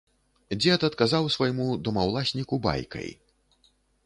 [0.61, 3.09] Дзед адказаў свайму домаўласніку байкай.